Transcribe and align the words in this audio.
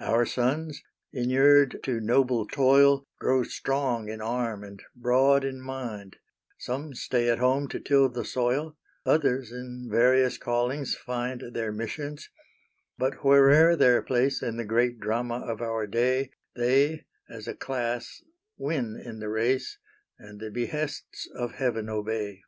Our 0.00 0.24
sons, 0.24 0.80
inured 1.12 1.80
to 1.82 2.00
noble 2.00 2.46
toil, 2.46 3.06
Grow 3.18 3.42
strong 3.42 4.08
in 4.08 4.22
arm 4.22 4.64
and 4.64 4.82
broad 4.96 5.44
in 5.44 5.60
mind; 5.60 6.16
Some 6.56 6.94
stay 6.94 7.28
at 7.28 7.38
home 7.38 7.68
to 7.68 7.78
till 7.78 8.08
the 8.08 8.24
soil, 8.24 8.78
Others 9.04 9.52
in 9.52 9.86
various 9.90 10.38
callings 10.38 10.94
find 10.96 11.52
Their 11.52 11.70
missions 11.70 12.30
but 12.96 13.22
where'er 13.22 13.76
their 13.76 14.00
place 14.00 14.40
In 14.42 14.56
the 14.56 14.64
great 14.64 15.00
drama 15.00 15.40
of 15.40 15.60
our 15.60 15.86
day, 15.86 16.30
They, 16.56 17.04
as 17.28 17.46
a 17.46 17.52
class, 17.54 18.22
win 18.56 18.98
in 18.98 19.18
the 19.18 19.28
race, 19.28 19.76
And 20.18 20.40
the 20.40 20.50
behests 20.50 21.28
of 21.34 21.56
Heaven 21.56 21.90
obey. 21.90 22.40